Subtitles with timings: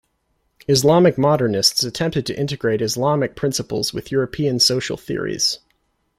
[0.67, 5.59] Islamic Modernists attempted to integrate Islamic principles with European social theories.